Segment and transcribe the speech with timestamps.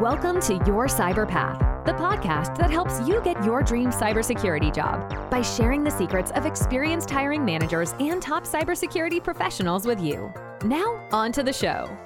[0.00, 5.28] Welcome to Your Cyber Path, the podcast that helps you get your dream cybersecurity job
[5.28, 10.32] by sharing the secrets of experienced hiring managers and top cybersecurity professionals with you.
[10.62, 11.98] Now, on to the show.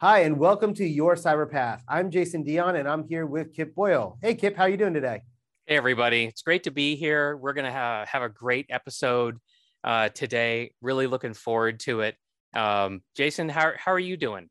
[0.00, 1.84] Hi, and welcome to Your Cyber Path.
[1.86, 4.18] I'm Jason Dion, and I'm here with Kip Boyle.
[4.20, 5.22] Hey, Kip, how are you doing today?
[5.66, 6.24] Hey, everybody.
[6.24, 7.36] It's great to be here.
[7.36, 9.38] We're going to ha- have a great episode
[9.84, 10.72] uh, today.
[10.80, 12.16] Really looking forward to it.
[12.52, 14.48] Um, Jason, how, how are you doing?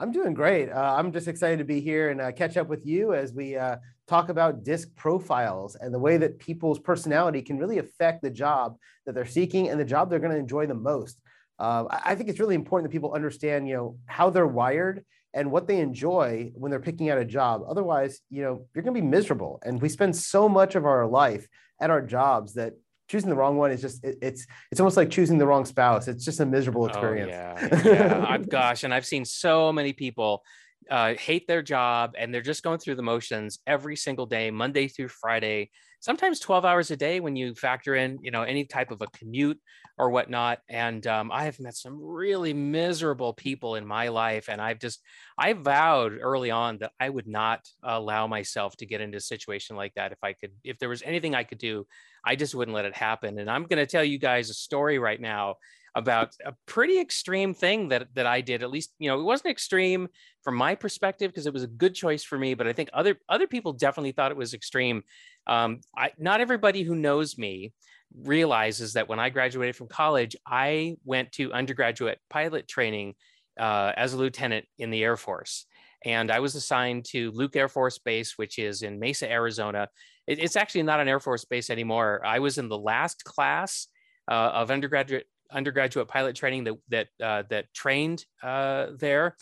[0.00, 0.70] I'm doing great.
[0.70, 3.56] Uh, I'm just excited to be here and uh, catch up with you as we
[3.56, 3.76] uh,
[4.06, 8.76] talk about disc profiles and the way that people's personality can really affect the job
[9.06, 11.20] that they're seeking and the job they're going to enjoy the most.
[11.58, 15.50] Uh, I think it's really important that people understand, you know, how they're wired and
[15.50, 17.62] what they enjoy when they're picking out a job.
[17.68, 19.58] Otherwise, you know, you're going to be miserable.
[19.64, 21.48] And we spend so much of our life
[21.80, 22.74] at our jobs that
[23.08, 26.08] choosing the wrong one is just it, it's it's almost like choosing the wrong spouse.
[26.08, 28.38] It's just a miserable experience oh, yeah, yeah.
[28.48, 30.42] Gosh and i've seen so many people
[30.90, 34.88] uh, hate their job and they're just going through the motions every single day monday
[34.88, 38.90] through friday sometimes 12 hours a day when you factor in you know any type
[38.90, 39.60] of a commute
[39.98, 40.60] or whatnot.
[40.68, 44.48] And um, i have met some really miserable people in my life.
[44.48, 45.02] And i've just
[45.36, 49.76] i vowed early on that i would not allow myself to get into a situation
[49.76, 51.86] like that if i could if there was anything i could do
[52.24, 54.98] i just wouldn't let it happen and i'm going to tell you guys a story
[54.98, 55.54] right now
[55.94, 58.62] about a pretty extreme thing that that I did.
[58.62, 60.08] At least, you know, it wasn't extreme
[60.42, 63.16] from my perspective because it was a good choice for me, but I think other
[63.28, 65.02] other people definitely thought it was extreme.
[65.46, 67.72] Um, I, not everybody who knows me
[68.22, 73.14] realizes that when I graduated from college, I went to undergraduate pilot training
[73.58, 75.66] uh, as a lieutenant in the Air Force.
[76.04, 79.88] And I was assigned to Luke Air Force Base, which is in Mesa, Arizona.
[80.28, 82.24] It, it's actually not an Air Force base anymore.
[82.24, 83.88] I was in the last class
[84.30, 89.36] uh, of undergraduate undergraduate pilot training that that uh, that trained uh, there,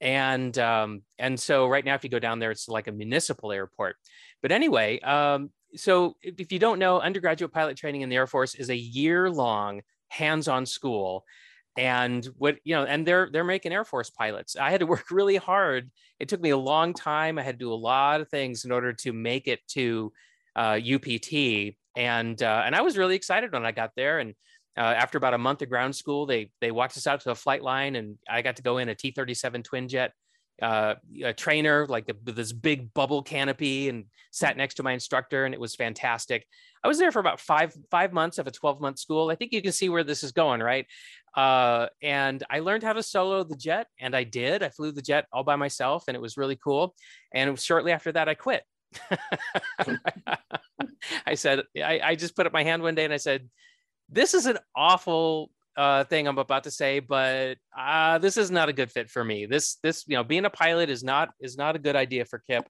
[0.00, 3.52] and um, and so right now, if you go down there, it's like a municipal
[3.52, 3.96] airport.
[4.42, 8.56] But anyway, um, so if you don't know, undergraduate pilot training in the Air Force
[8.56, 11.24] is a year long hands-on school.
[11.78, 14.56] And what you know and they're they're making air force pilots.
[14.56, 15.90] I had to work really hard.
[16.20, 17.38] It took me a long time.
[17.38, 20.12] I had to do a lot of things in order to make it to
[20.56, 24.34] uh, upt and uh, and i was really excited when i got there and
[24.74, 27.34] uh, after about a month of ground school, they they walked us out to a
[27.34, 30.12] flight line, and I got to go in a T-37 twin jet
[30.62, 35.44] uh, a trainer, like a, this big bubble canopy, and sat next to my instructor,
[35.44, 36.46] and it was fantastic.
[36.84, 39.30] I was there for about five five months of a 12 month school.
[39.30, 40.86] I think you can see where this is going, right?
[41.36, 44.62] Uh, and I learned how to solo the jet, and I did.
[44.62, 46.94] I flew the jet all by myself, and it was really cool.
[47.32, 48.62] And shortly after that, I quit.
[51.26, 53.48] I said, I, I just put up my hand one day and I said,
[54.08, 58.68] this is an awful uh, thing I'm about to say, but uh, this is not
[58.68, 59.46] a good fit for me.
[59.46, 62.38] This this you know being a pilot is not is not a good idea for
[62.38, 62.68] Kip,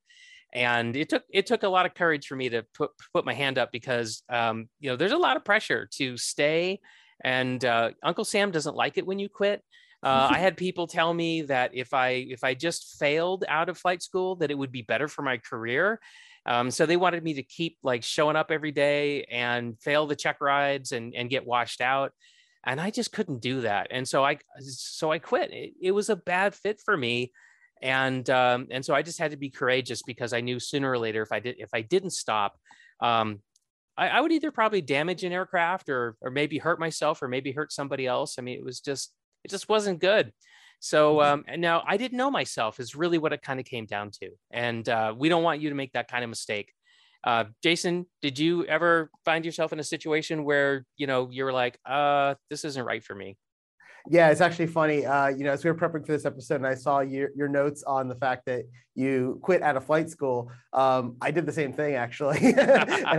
[0.53, 3.35] and it took it took a lot of courage for me to put put my
[3.35, 6.81] hand up because um, you know there's a lot of pressure to stay,
[7.25, 9.63] and uh, Uncle Sam doesn't like it when you quit.
[10.03, 13.79] Uh, I had people tell me that if I if I just failed out of
[13.79, 16.01] flight school, that it would be better for my career.
[16.45, 20.17] Um, so they wanted me to keep like showing up every day and fail the
[20.17, 22.13] check rides and, and get washed out.
[22.65, 23.89] And I just couldn't do that.
[23.91, 25.53] And so I, so I quit.
[25.53, 27.33] It, it was a bad fit for me.
[27.81, 30.99] And, um, and so I just had to be courageous because I knew sooner or
[30.99, 32.57] later, if I did, if I didn't stop,
[33.01, 33.41] um,
[33.97, 37.51] I, I would either probably damage an aircraft or, or maybe hurt myself or maybe
[37.53, 38.37] hurt somebody else.
[38.39, 39.13] I mean, it was just,
[39.45, 40.33] it just wasn't good.
[40.81, 41.33] So mm-hmm.
[41.33, 44.11] um, and now I didn't know myself is really what it kind of came down
[44.21, 44.31] to.
[44.51, 46.73] And uh, we don't want you to make that kind of mistake.
[47.25, 51.53] Uh, Jason, did you ever find yourself in a situation where you know you were
[51.53, 53.37] like, uh, "This isn't right for me"?
[54.09, 55.07] Yeah, it's actually funny.
[55.07, 57.49] Uh, you know, as we were prepping for this episode, and I saw your, your
[57.49, 58.65] notes on the fact that
[58.95, 60.51] you quit out of flight school.
[60.73, 62.61] Um, I did the same thing actually, and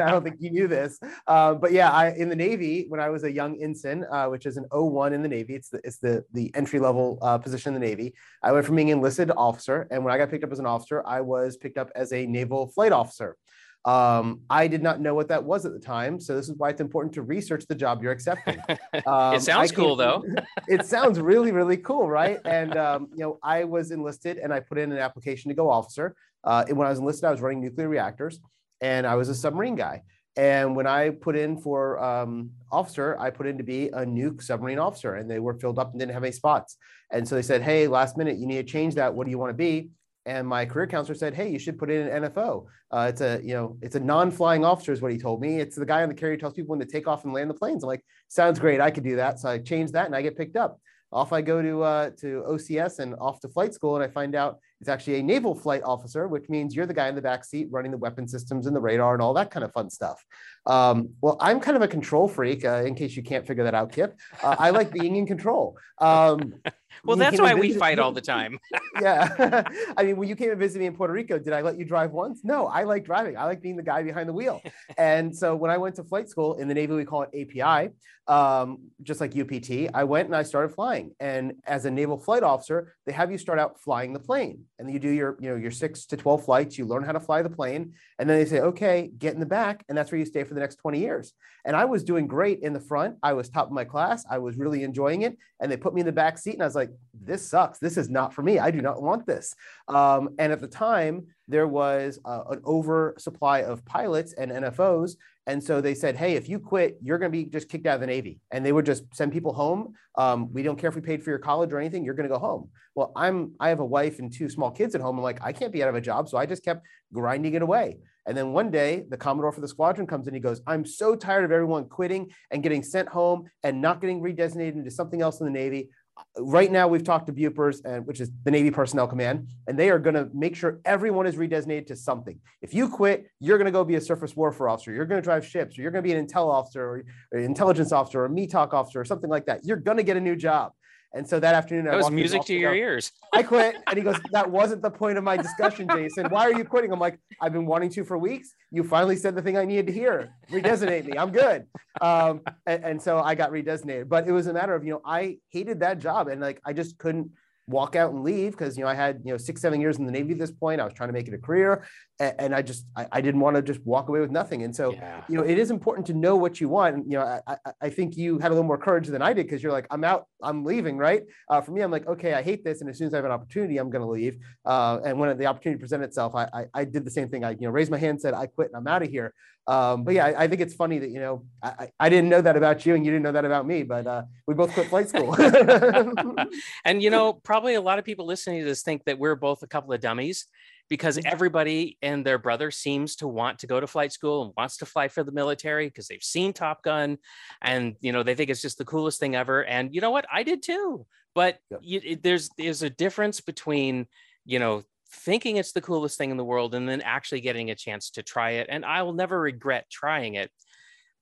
[0.02, 1.00] I don't think you knew this.
[1.28, 4.46] Um, but yeah, I in the Navy when I was a young ensign, uh, which
[4.46, 5.56] is an O1 in the Navy.
[5.56, 8.14] It's the it's the the entry level uh, position in the Navy.
[8.44, 11.02] I went from being enlisted officer, and when I got picked up as an officer,
[11.06, 13.38] I was picked up as a naval flight officer.
[13.86, 16.70] Um, I did not know what that was at the time, so this is why
[16.70, 18.58] it's important to research the job you're accepting.
[19.08, 20.24] Um, it sounds cool, though.
[20.68, 22.40] it sounds really, really cool, right?
[22.46, 25.70] And um, you know, I was enlisted, and I put in an application to go
[25.70, 26.16] officer.
[26.44, 28.40] Uh, and when I was enlisted, I was running nuclear reactors,
[28.82, 30.04] and I was a submarine guy.
[30.36, 34.42] And when I put in for um, officer, I put in to be a nuke
[34.42, 36.78] submarine officer, and they were filled up and didn't have any spots.
[37.12, 39.14] And so they said, "Hey, last minute, you need to change that.
[39.14, 39.90] What do you want to be?"
[40.26, 42.66] And my career counselor said, "Hey, you should put in an NFO.
[42.92, 45.60] Uh, it's a you know it's a non-flying officer is what he told me.
[45.60, 47.54] It's the guy on the carrier tells people when to take off and land the
[47.56, 47.84] planes.
[47.84, 48.80] I'm like, sounds great.
[48.80, 49.40] I could do that.
[49.40, 50.80] So I changed that and I get picked up.
[51.12, 54.36] off I go to uh, to OCS and off to flight school, and I find
[54.36, 57.46] out it's actually a naval flight officer, which means you're the guy in the back
[57.46, 60.22] seat running the weapon systems and the radar and all that kind of fun stuff.
[60.66, 62.66] Um, well, I'm kind of a control freak.
[62.66, 65.78] Uh, in case you can't figure that out, Kip, uh, I like being in control.
[66.00, 66.56] Um,
[67.06, 68.60] well, that's why we fight all the time.
[69.02, 69.64] yeah,
[69.96, 71.86] I mean, when you came and visited me in Puerto Rico, did I let you
[71.86, 72.42] drive once?
[72.44, 73.38] No, I like driving.
[73.38, 74.62] I like being the guy behind the wheel.
[74.98, 77.94] and so when I went to flight school in the Navy, we call it API
[78.28, 81.12] um, just like UPT, I went and I started flying.
[81.20, 84.92] And as a naval flight officer, they have you start out flying the plane, and
[84.92, 86.78] you do your, you know, your six to twelve flights.
[86.78, 89.46] You learn how to fly the plane, and then they say, okay, get in the
[89.46, 91.34] back, and that's where you stay for the next twenty years.
[91.66, 93.18] And I was doing great in the front.
[93.24, 94.26] I was top of my class.
[94.30, 96.66] I was really enjoying it, and they put me in the back seat, and I
[96.66, 97.80] was like, this sucks.
[97.80, 98.60] This is not for me.
[98.60, 99.56] I do not want this.
[99.88, 105.62] Um, and at the time, there was uh, an oversupply of pilots and NFOs and
[105.62, 108.02] so they said, hey, if you quit, you're going to be just kicked out of
[108.02, 108.40] the Navy.
[108.52, 109.94] And they would just send people home.
[110.18, 112.06] Um, we don't care if we paid for your college or anything.
[112.06, 112.70] You're going to go home.
[112.96, 115.18] Well, I'm I have a wife and two small kids at home.
[115.18, 116.30] I'm like, I can't be out of a job.
[116.30, 117.98] So I just kept grinding it away.
[118.26, 120.34] And then one day, the Commodore for the squadron comes in.
[120.34, 124.22] He goes, I'm so tired of everyone quitting and getting sent home and not getting
[124.22, 125.90] redesignated into something else in the Navy
[126.38, 129.90] right now we've talked to Bupers, and which is the Navy Personnel Command, and they
[129.90, 132.40] are going to make sure everyone is redesignated to something.
[132.62, 134.92] If you quit, you're going to go be a surface warfare officer.
[134.92, 137.92] You're going to drive ships, or you're going to be an intel officer, or, intelligence
[137.92, 139.64] officer, or METOC officer, or something like that.
[139.64, 140.74] You're going to get a new job.
[141.16, 143.12] And so that afternoon, that I was music to your ears.
[143.34, 143.76] I quit.
[143.88, 146.28] And he goes, That wasn't the point of my discussion, Jason.
[146.30, 146.92] Why are you quitting?
[146.92, 148.56] I'm like, I've been wanting to for weeks.
[148.72, 150.34] You finally said the thing I needed to hear.
[150.50, 151.18] Redesignate me.
[151.18, 151.68] I'm good.
[152.02, 154.10] Um, and, and so I got redesignated.
[154.10, 156.74] But it was a matter of, you know, I hated that job and like I
[156.74, 157.30] just couldn't
[157.68, 160.06] walk out and leave because you know I had you know six seven years in
[160.06, 160.82] the Navy at this point.
[160.82, 161.86] I was trying to make it a career,
[162.20, 164.64] and, and I just I, I, didn't want to just walk away with nothing.
[164.64, 165.24] And so yeah.
[165.30, 166.96] you know it is important to know what you want.
[166.96, 169.46] And, you know I, I think you had a little more courage than I did
[169.46, 171.24] because you're like I'm out, I'm leaving, right?
[171.50, 173.26] Uh, for me, I'm like okay, I hate this, and as soon as I have
[173.26, 174.38] an opportunity, I'm going to leave.
[174.66, 177.44] Uh, and when the opportunity presented itself, I, I, I did the same thing.
[177.44, 179.34] I you know raised my hand, said I quit, and I'm out of here.
[179.66, 182.42] Um, but yeah, I, I, think it's funny that you know I, I didn't know
[182.42, 184.88] that about you, and you didn't know that about me, but uh, we both quit
[184.88, 185.34] flight school.
[186.86, 189.62] and you know, probably a lot of people listening to this think that we're both
[189.62, 190.48] a couple of dummies
[190.90, 191.32] because mm-hmm.
[191.32, 194.88] everybody and their brother seems to want to go to flight school and wants to
[194.88, 197.20] fly for the military because they've seen Top Gun
[197.62, 199.64] and you know they think it's just the coolest thing ever.
[199.66, 200.26] And you know what?
[200.34, 201.06] I did too.
[201.36, 201.82] But yep.
[201.84, 204.08] you, it, there's there's a difference between
[204.46, 207.76] you know thinking it's the coolest thing in the world and then actually getting a
[207.76, 210.50] chance to try it and i will never regret trying it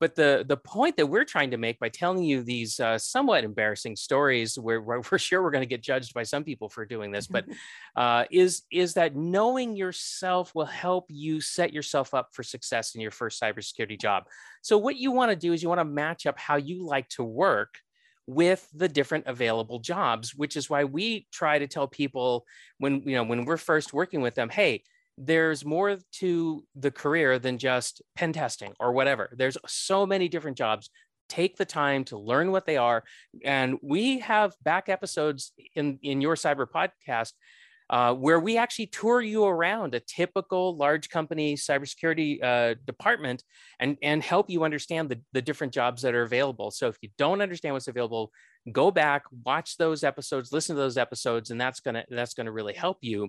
[0.01, 3.43] but the the point that we're trying to make by telling you these uh, somewhat
[3.43, 6.85] embarrassing stories where, where we're sure we're going to get judged by some people for
[6.85, 7.45] doing this but
[7.95, 13.01] uh, is is that knowing yourself will help you set yourself up for success in
[13.01, 14.23] your first cybersecurity job.
[14.61, 17.07] So what you want to do is you want to match up how you like
[17.09, 17.75] to work
[18.27, 22.45] with the different available jobs which is why we try to tell people
[22.77, 24.83] when you know when we're first working with them hey
[25.17, 30.57] there's more to the career than just pen testing or whatever there's so many different
[30.57, 30.89] jobs
[31.29, 33.03] take the time to learn what they are
[33.45, 37.33] and we have back episodes in in your cyber podcast
[37.91, 43.43] uh, where we actually tour you around a typical large company cybersecurity uh, department
[43.81, 46.71] and, and help you understand the, the different jobs that are available.
[46.71, 48.31] So if you don't understand what's available,
[48.71, 52.73] go back, watch those episodes, listen to those episodes, and that's gonna that's gonna really
[52.73, 53.27] help you.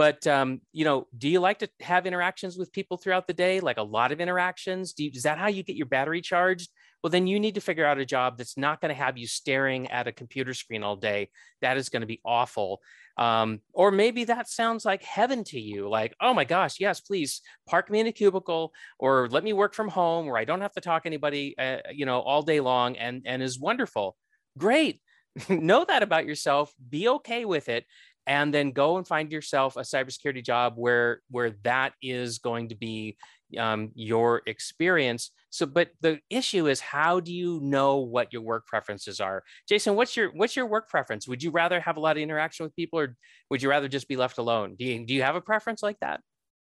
[0.00, 3.60] But um, you know, do you like to have interactions with people throughout the day?
[3.60, 4.94] Like a lot of interactions?
[4.96, 6.70] You, is that how you get your battery charged?
[7.02, 9.26] Well, then you need to figure out a job that's not going to have you
[9.26, 11.28] staring at a computer screen all day.
[11.60, 12.80] That is going to be awful.
[13.18, 15.86] Um, or maybe that sounds like heaven to you.
[15.86, 19.74] Like, oh my gosh, yes, please park me in a cubicle, or let me work
[19.74, 22.60] from home, where I don't have to talk to anybody, uh, you know, all day
[22.60, 24.16] long, and and is wonderful.
[24.56, 25.02] Great.
[25.48, 26.72] know that about yourself.
[26.88, 27.84] Be okay with it
[28.26, 32.74] and then go and find yourself a cybersecurity job where where that is going to
[32.74, 33.16] be
[33.58, 35.30] um, your experience.
[35.50, 39.42] So but the issue is how do you know what your work preferences are?
[39.68, 41.26] Jason what's your what's your work preference?
[41.26, 43.16] Would you rather have a lot of interaction with people or
[43.50, 44.76] would you rather just be left alone?
[44.78, 46.20] Do you do you have a preference like that?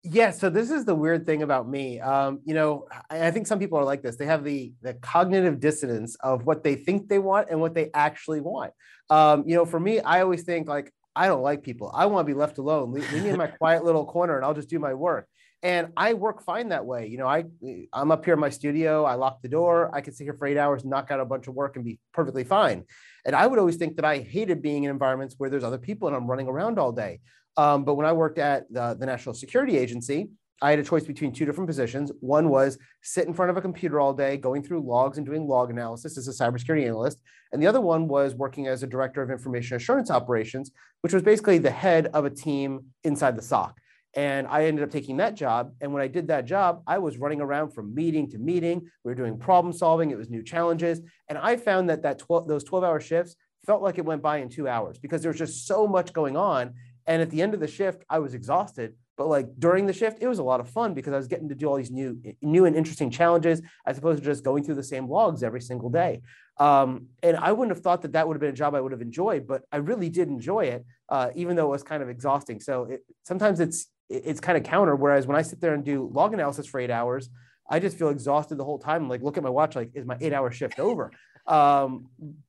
[0.03, 2.01] Yeah so this is the weird thing about me.
[2.01, 4.17] Um, you know I, I think some people are like this.
[4.17, 7.89] They have the the cognitive dissonance of what they think they want and what they
[7.93, 8.73] actually want.
[9.09, 11.91] Um, you know for me i always think like I don't like people.
[11.93, 12.91] I want to be left alone.
[12.91, 15.27] Leave, leave me in my quiet little corner and I'll just do my work.
[15.61, 17.07] And I work fine that way.
[17.07, 17.45] You know, I
[17.93, 19.05] I'm up here in my studio.
[19.05, 19.89] I lock the door.
[19.93, 21.99] I can sit here for eight hours, knock out a bunch of work, and be
[22.13, 22.83] perfectly fine.
[23.25, 26.09] And I would always think that I hated being in environments where there's other people
[26.09, 27.21] and I'm running around all day.
[27.55, 30.29] Um, but when I worked at the, the National Security Agency,
[30.63, 32.09] I had a choice between two different positions.
[32.21, 35.45] One was sit in front of a computer all day, going through logs and doing
[35.45, 37.19] log analysis as a cybersecurity analyst.
[37.51, 41.21] And the other one was working as a director of information assurance operations, which was
[41.21, 43.77] basically the head of a team inside the SOC.
[44.15, 45.73] And I ended up taking that job.
[45.81, 48.87] And when I did that job, I was running around from meeting to meeting.
[49.03, 50.11] We were doing problem solving.
[50.11, 51.01] It was new challenges.
[51.27, 54.37] And I found that, that 12, those 12 hour shifts felt like it went by
[54.37, 56.75] in two hours because there was just so much going on.
[57.05, 58.93] And at the end of the shift, I was exhausted.
[59.17, 61.49] But like during the shift, it was a lot of fun because I was getting
[61.49, 64.75] to do all these new, new and interesting challenges as opposed to just going through
[64.75, 66.21] the same logs every single day.
[66.57, 68.91] Um, and I wouldn't have thought that that would have been a job I would
[68.91, 72.09] have enjoyed, but I really did enjoy it, uh, even though it was kind of
[72.09, 72.59] exhausting.
[72.59, 74.95] So it, sometimes it's it's kind of counter.
[74.95, 77.29] Whereas when I sit there and do log analysis for eight hours,
[77.69, 79.09] I just feel exhausted the whole time.
[79.09, 81.11] Like look at my watch, like is my eight hour shift over?
[81.45, 82.07] Um,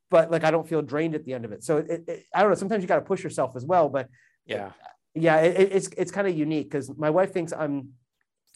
[0.09, 1.65] but like I don't feel drained at the end of it.
[1.65, 2.55] So it, it, I don't know.
[2.55, 3.89] Sometimes you got to push yourself as well.
[3.89, 4.09] But
[4.47, 4.71] yeah,
[5.15, 7.91] yeah, it, it's it's kind of unique because my wife thinks I'm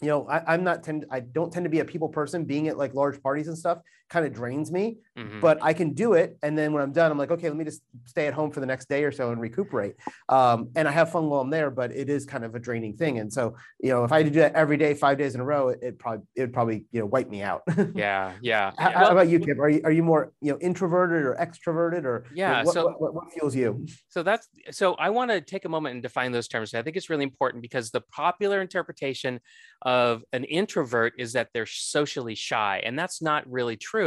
[0.01, 2.45] you know, I, am not tend I don't tend to be a people person.
[2.45, 4.97] Being at like large parties and stuff kind of drains me.
[5.17, 5.39] Mm-hmm.
[5.39, 7.65] But I can do it, and then when I'm done, I'm like, okay, let me
[7.65, 9.95] just stay at home for the next day or so and recuperate.
[10.29, 12.95] Um, and I have fun while I'm there, but it is kind of a draining
[12.95, 13.19] thing.
[13.19, 15.41] And so, you know, if I had to do that every day, five days in
[15.41, 17.63] a row, it, it probably it would probably you know wipe me out.
[17.95, 18.71] yeah, yeah.
[18.77, 19.59] How, how, about you, Kip?
[19.59, 22.63] Are you are you more you know introverted or extroverted or yeah?
[22.63, 23.85] what, so what, what, what fuels you?
[24.07, 26.73] So that's so I want to take a moment and define those terms.
[26.73, 29.41] I think it's really important because the popular interpretation
[29.81, 33.98] of an introvert is that they're socially shy, and that's not really true.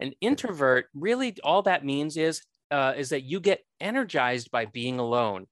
[0.00, 4.98] An introvert really all that means is uh, is that you get energized by being
[4.98, 5.46] alone.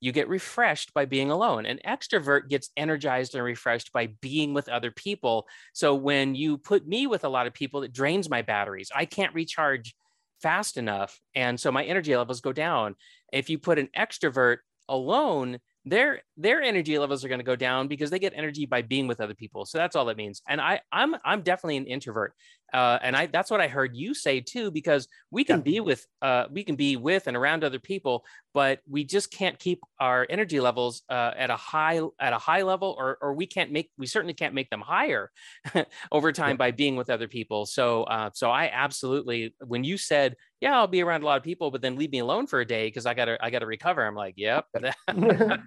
[0.00, 1.64] You get refreshed by being alone.
[1.64, 5.46] An extrovert gets energized and refreshed by being with other people.
[5.72, 8.90] So when you put me with a lot of people, it drains my batteries.
[8.94, 9.94] I can't recharge
[10.42, 11.18] fast enough.
[11.34, 12.94] And so my energy levels go down.
[13.32, 17.86] If you put an extrovert alone, their their energy levels are going to go down
[17.86, 20.60] because they get energy by being with other people so that's all that means and
[20.60, 22.34] i i'm i'm definitely an introvert
[22.72, 25.62] uh, and i that's what i heard you say too because we can yeah.
[25.62, 29.58] be with uh, we can be with and around other people but we just can't
[29.58, 33.46] keep our energy levels uh, at a high at a high level or or we
[33.46, 35.30] can't make we certainly can't make them higher
[36.12, 36.56] over time yeah.
[36.56, 40.86] by being with other people so uh, so i absolutely when you said yeah, I'll
[40.86, 43.04] be around a lot of people, but then leave me alone for a day because
[43.04, 44.04] I gotta I gotta recover.
[44.04, 44.66] I'm like, yep.
[45.08, 45.58] I.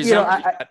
[0.00, 0.66] You know, I, I,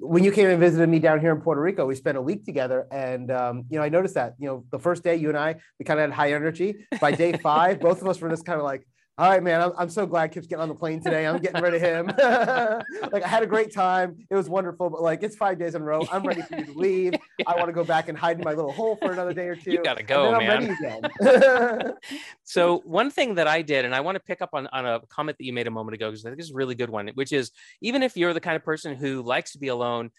[0.00, 2.44] when you came and visited me down here in Puerto Rico, we spent a week
[2.44, 5.38] together, and um, you know, I noticed that you know the first day you and
[5.38, 6.86] I we kind of had high energy.
[7.00, 8.86] By day five, both of us were just kind of like,
[9.16, 11.24] all right, man, I'm, I'm so glad Kip's getting on the plane today.
[11.24, 12.06] I'm getting rid of him.
[13.12, 14.16] like I had a great time.
[14.28, 16.04] It was wonderful, but like it's five days in a row.
[16.10, 17.12] I'm ready for you to leave.
[17.38, 17.44] yeah.
[17.46, 19.54] I want to go back and hide in my little hole for another day or
[19.54, 19.70] two.
[19.70, 20.76] You gotta go, man.
[22.42, 25.00] so one thing that I did, and I want to pick up on, on a
[25.08, 27.08] comment that you made a moment ago, because I think it's a really good one,
[27.14, 27.52] which is
[27.82, 30.10] even if you're the kind of person who likes to be alone,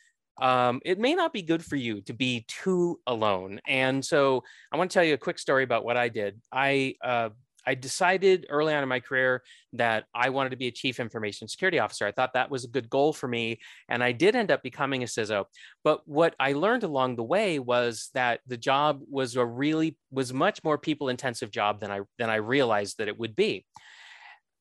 [0.41, 3.59] um, it may not be good for you to be too alone.
[3.67, 6.41] And so I want to tell you a quick story about what I did.
[6.49, 7.29] I uh,
[7.65, 9.43] I decided early on in my career
[9.73, 12.05] that I wanted to be a chief information security officer.
[12.05, 13.59] I thought that was a good goal for me.
[13.89, 15.45] And I did end up becoming a CISO.
[15.83, 20.33] But what I learned along the way was that the job was a really was
[20.33, 23.65] much more people intensive job than I than I realized that it would be.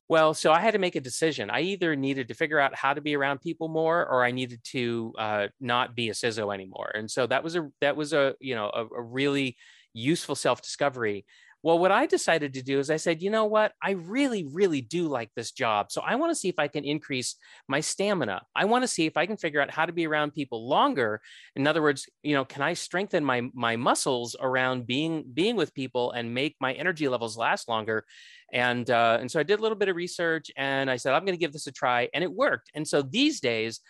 [0.08, 1.48] Well, so I had to make a decision.
[1.48, 4.60] I either needed to figure out how to be around people more, or I needed
[4.64, 6.90] to uh, not be a CISO anymore.
[6.94, 9.56] And so that was a that was a you know a, a really
[9.94, 11.24] useful self discovery
[11.64, 13.72] well, what I decided to do is I said, you know what?
[13.82, 15.90] I really, really do like this job.
[15.90, 17.36] So I want to see if I can increase
[17.68, 18.42] my stamina.
[18.54, 21.22] I want to see if I can figure out how to be around people longer.
[21.56, 25.72] In other words, you know, can I strengthen my my muscles around being being with
[25.72, 28.04] people and make my energy levels last longer?
[28.52, 31.24] And uh, and so I did a little bit of research and I said, I'm
[31.24, 32.72] going to give this a try, and it worked.
[32.74, 33.80] And so these days,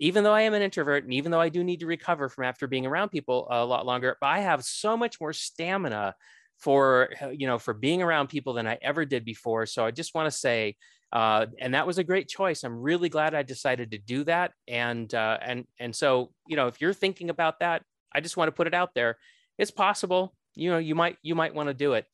[0.00, 2.42] even though I am an introvert and even though I do need to recover from
[2.42, 6.16] after being around people a lot longer, I have so much more stamina
[6.60, 9.66] for uh, you know for being around people than I ever did before.
[9.66, 10.76] So I just want to say,
[11.12, 12.62] uh, and that was a great choice.
[12.62, 14.52] I'm really glad I decided to do that.
[14.68, 17.82] And uh, and and so you know if you're thinking about that,
[18.14, 19.16] I just want to put it out there.
[19.58, 20.34] It's possible.
[20.54, 22.06] You know you might you might want to do it.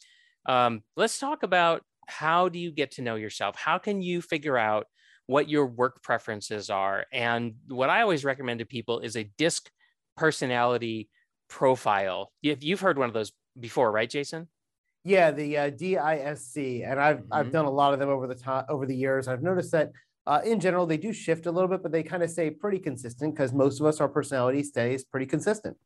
[0.46, 3.56] Um, let's talk about how do you get to know yourself?
[3.56, 4.86] How can you figure out
[5.26, 7.04] what your work preferences are?
[7.12, 9.68] And what I always recommend to people is a DISC
[10.16, 11.08] personality
[11.48, 12.30] profile.
[12.44, 14.48] If you've heard one of those before, right, Jason?
[15.04, 17.32] Yeah, the uh, DISC, and I've mm-hmm.
[17.32, 19.28] I've done a lot of them over the time over the years.
[19.28, 19.92] I've noticed that
[20.26, 22.78] uh, in general they do shift a little bit, but they kind of stay pretty
[22.78, 25.76] consistent because most of us our personality stays pretty consistent.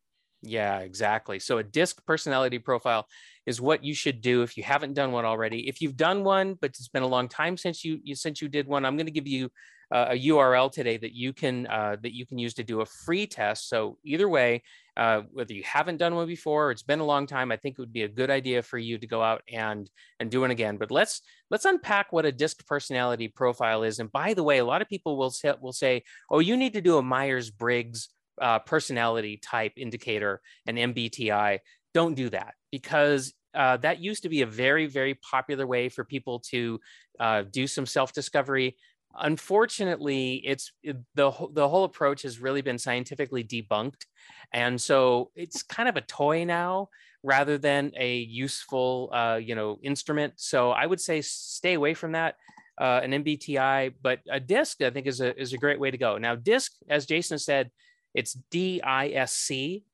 [0.43, 1.39] Yeah, exactly.
[1.39, 3.07] So a DISC personality profile
[3.45, 5.69] is what you should do if you haven't done one already.
[5.69, 8.49] If you've done one, but it's been a long time since you, you since you
[8.49, 9.51] did one, I'm going to give you
[9.93, 12.87] uh, a URL today that you can uh, that you can use to do a
[12.87, 13.69] free test.
[13.69, 14.63] So either way,
[14.97, 17.75] uh, whether you haven't done one before, or it's been a long time, I think
[17.75, 20.51] it would be a good idea for you to go out and and do it
[20.51, 20.77] again.
[20.77, 23.99] But let's let's unpack what a DISC personality profile is.
[23.99, 26.75] And by the way, a lot of people will say, will say, oh, you need
[26.75, 31.59] to do a Myers Briggs uh, personality type indicator, an MBTI.
[31.93, 36.05] Don't do that because uh, that used to be a very, very popular way for
[36.05, 36.81] people to
[37.19, 38.77] uh, do some self discovery
[39.19, 44.05] unfortunately it's it, the the whole approach has really been scientifically debunked.
[44.53, 46.89] And so it's kind of a toy now
[47.23, 50.35] rather than a useful uh, you know instrument.
[50.37, 52.37] So i would say stay away from that
[52.81, 55.99] uh, an mbti but a disc i think is a is a great way to
[55.99, 56.19] go.
[56.19, 57.71] Now disc as jason said
[58.15, 58.81] it's disc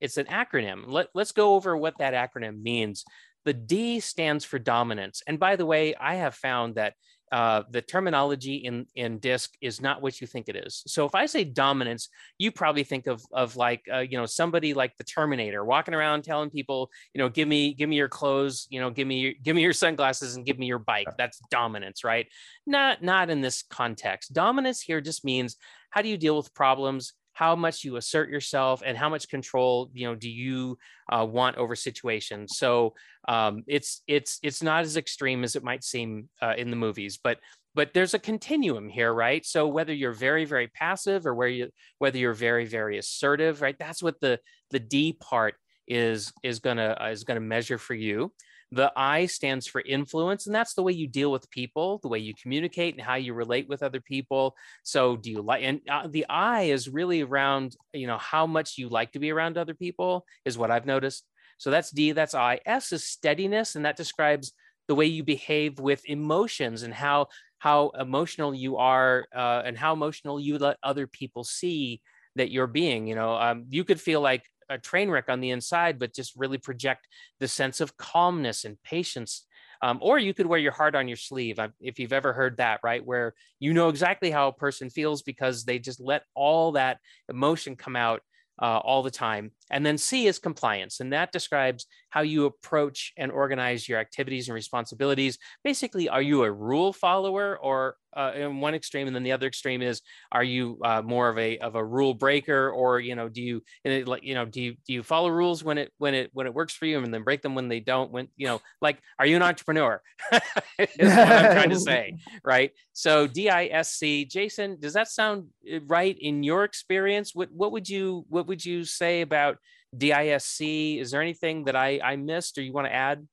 [0.01, 0.85] it's an acronym.
[0.87, 3.05] Let, let's go over what that acronym means.
[3.45, 5.23] The d stands for dominance.
[5.27, 6.95] And by the way i have found that
[7.33, 10.83] uh, the terminology in in disc is not what you think it is.
[10.87, 14.75] So if I say dominance, you probably think of of like uh, you know somebody
[14.75, 18.69] like the Terminator walking around telling people you know give me give me your clothes,
[18.71, 21.09] you know give me your, give me your sunglasses and give me your bike.
[21.19, 22.27] That's dominance, right?
[22.67, 24.33] Not not in this context.
[24.33, 25.57] Dominance here just means
[25.91, 29.91] how do you deal with problems how much you assert yourself and how much control
[29.93, 30.79] you know do you
[31.13, 32.57] uh, want over situations.
[32.57, 32.95] So
[33.29, 37.19] um, it's it's it's not as extreme as it might seem uh, in the movies
[37.23, 37.39] but
[37.75, 39.45] but there's a continuum here right?
[39.45, 43.77] So whether you're very very passive or where you whether you're very very assertive right?
[43.79, 44.41] That's what the
[44.71, 48.33] the d part is is gonna uh, is gonna measure for you
[48.73, 52.19] the I stands for influence, and that's the way you deal with people, the way
[52.19, 54.57] you communicate, and how you relate with other people.
[54.83, 55.63] So, do you like?
[55.63, 59.31] And uh, the I is really around, you know, how much you like to be
[59.31, 61.25] around other people is what I've noticed.
[61.59, 62.61] So that's D, that's I.
[62.67, 64.53] S is steadiness, and that describes
[64.89, 69.93] the way you behave with emotions and how how emotional you are, uh, and how
[69.93, 72.01] emotional you let other people see
[72.35, 73.07] that you're being.
[73.07, 76.35] You know, um, you could feel like a train wreck on the inside, but just
[76.37, 77.07] really project
[77.41, 79.47] the sense of calmness and patience.
[79.83, 82.81] Um, or you could wear your heart on your sleeve, if you've ever heard that,
[82.83, 83.05] right?
[83.05, 87.77] Where you know exactly how a person feels because they just let all that emotion
[87.77, 88.23] come out
[88.61, 89.51] uh, all the time.
[89.71, 94.49] And then C is compliance, and that describes how you approach and organize your activities
[94.49, 95.39] and responsibilities.
[95.63, 99.47] Basically, are you a rule follower or uh, in one extreme, and then the other
[99.47, 100.01] extreme is
[100.33, 103.63] are you uh, more of a of a rule breaker, or you know, do you
[103.85, 106.55] like you know do you do you follow rules when it when it when it
[106.55, 108.11] works for you, and then break them when they don't?
[108.11, 110.01] When you know, like, are you an entrepreneur?
[110.79, 112.73] is what I'm trying to say, right?
[112.93, 117.35] So DISC, Jason, does that sound uh, right in your experience?
[117.35, 119.59] What what would you what would you say about
[119.97, 120.61] DISC?
[120.63, 123.27] Is there anything that I I missed or you want to add?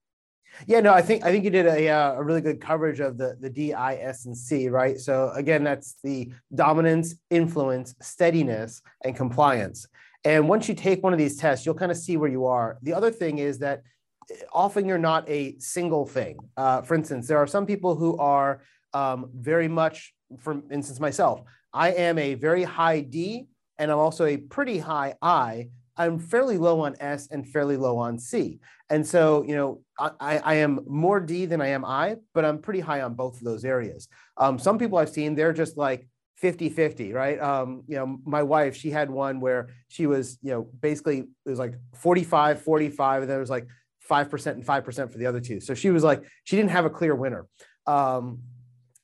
[0.68, 3.18] Yeah, no, I think I think you did a, uh, a really good coverage of
[3.18, 5.00] the the D, I, S, and C, right?
[5.00, 9.88] So again, that's the dominance, influence, steadiness, and compliance.
[10.24, 12.78] And once you take one of these tests, you'll kind of see where you are.
[12.82, 13.84] The other thing is that
[14.32, 16.38] eh, often you're not a single thing.
[16.56, 18.62] Uh, for instance, there are some people who are
[18.94, 21.42] um, very much, for instance, myself,
[21.74, 26.58] I am a very high D, and I'm also a pretty high I, I'm fairly
[26.58, 28.60] low on S and fairly low on C.
[28.90, 32.60] And so, you know, I, I am more D than I am I, but I'm
[32.60, 34.08] pretty high on both of those areas.
[34.38, 37.40] Um, some people I've seen, they're just like 50 50, right?
[37.40, 41.50] Um, you know, my wife, she had one where she was, you know, basically it
[41.50, 43.68] was like 45, 45, and then it was like
[44.10, 45.60] 5% and 5% for the other two.
[45.60, 47.48] So she was like, she didn't have a clear winner.
[47.86, 48.40] Um,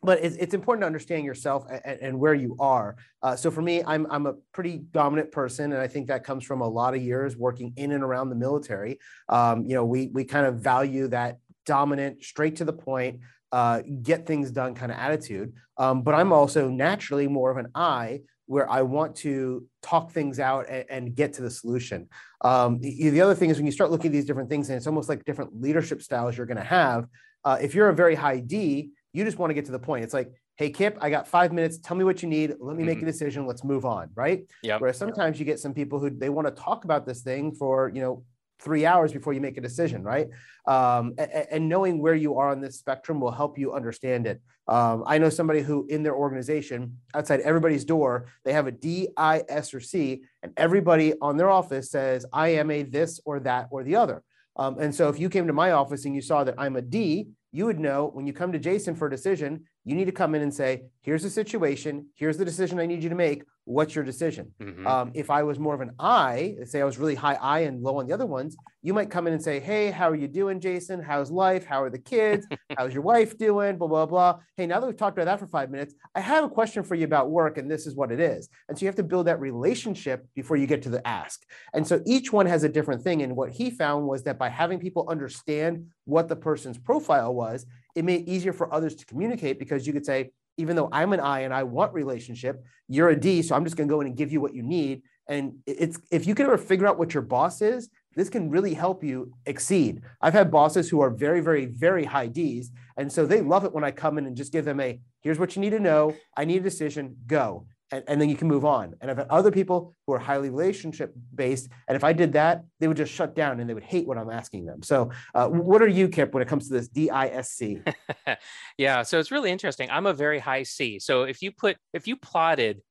[0.01, 2.95] but it's, it's important to understand yourself and, and where you are.
[3.21, 6.43] Uh, so for me, I'm, I'm a pretty dominant person, and I think that comes
[6.43, 8.99] from a lot of years working in and around the military.
[9.27, 13.19] Um, you know, we we kind of value that dominant, straight to the point,
[13.51, 15.53] uh, get things done kind of attitude.
[15.77, 20.39] Um, but I'm also naturally more of an I, where I want to talk things
[20.39, 22.07] out and, and get to the solution.
[22.41, 24.77] Um, the, the, other thing is when you start looking at these different things, and
[24.77, 27.07] it's almost like different leadership styles you're going to have.
[27.43, 30.03] Uh, if you're a very high D, you just want to get to the point.
[30.03, 31.79] It's like, hey, Kip, I got five minutes.
[31.79, 32.53] Tell me what you need.
[32.59, 33.07] Let me make mm-hmm.
[33.07, 33.47] a decision.
[33.47, 34.09] Let's move on.
[34.15, 34.45] Right.
[34.61, 34.77] Yeah.
[34.77, 37.91] Whereas sometimes you get some people who they want to talk about this thing for,
[37.93, 38.23] you know,
[38.59, 40.27] three hours before you make a decision, right?
[40.67, 44.41] Um, and, and, knowing where you are on this spectrum will help you understand it.
[44.67, 49.07] Um, I know somebody who, in their organization, outside everybody's door, they have a D,
[49.17, 53.39] I, S, or C, and everybody on their office says, I am a this or
[53.39, 54.21] that or the other.
[54.57, 56.81] Um, and so if you came to my office and you saw that I'm a
[56.81, 60.11] D, you would know when you come to Jason for a decision, you need to
[60.11, 63.43] come in and say, here's the situation, here's the decision I need you to make.
[63.65, 64.51] What's your decision?
[64.61, 64.85] Mm-hmm.
[64.85, 67.81] Um, if I was more of an I, say I was really high I and
[67.81, 70.27] low on the other ones, you might come in and say, Hey, how are you
[70.27, 71.01] doing, Jason?
[71.01, 71.65] How's life?
[71.65, 72.47] How are the kids?
[72.77, 73.77] How's your wife doing?
[73.77, 74.39] Blah, blah, blah.
[74.57, 76.93] Hey, now that we've talked about that for five minutes, I have a question for
[76.93, 78.47] you about work, and this is what it is.
[78.67, 81.43] And so you have to build that relationship before you get to the ask.
[81.73, 83.23] And so each one has a different thing.
[83.23, 87.65] And what he found was that by having people understand what the person's profile was,
[87.99, 91.13] it made it easier for others to communicate because you could say, even though I'm
[91.13, 94.01] an I and I want relationship, you're a D, so I'm just going to go
[94.01, 95.03] in and give you what you need.
[95.27, 98.73] And it's if you can ever figure out what your boss is, this can really
[98.73, 100.01] help you exceed.
[100.21, 102.71] I've had bosses who are very, very, very high Ds.
[102.97, 105.39] And so they love it when I come in and just give them a here's
[105.39, 106.15] what you need to know.
[106.35, 108.95] I need a decision, go and, and then you can move on.
[109.01, 112.63] And I've had other people who are highly relationship based, and if I did that,
[112.79, 114.81] they would just shut down and they would hate what I'm asking them.
[114.83, 117.83] So, uh, what are you, Kip, when it comes to this DISC?
[118.77, 119.89] yeah, so it's really interesting.
[119.89, 120.99] I'm a very high C.
[120.99, 122.81] So if you put if you plotted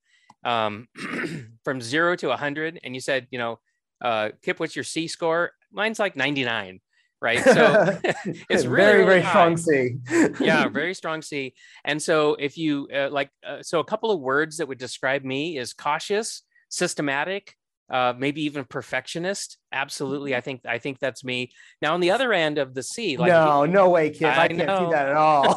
[0.44, 0.88] um,
[1.64, 3.58] from zero to 100, and you said, you know,
[4.00, 5.52] uh, Kip, what's your C score?
[5.72, 6.80] Mine's like 99
[7.20, 7.42] right?
[7.42, 7.98] So
[8.48, 9.30] it's really, very, really very high.
[9.30, 9.96] strong C.
[10.44, 11.54] yeah, very strong C.
[11.84, 15.24] And so if you uh, like, uh, so a couple of words that would describe
[15.24, 17.54] me is cautious, systematic,
[17.90, 19.56] uh, maybe even perfectionist.
[19.72, 21.52] Absolutely, I think I think that's me.
[21.80, 24.44] Now on the other end of the C, like no, you, no way, kid, I,
[24.44, 24.86] I can't know.
[24.86, 25.54] see that at all.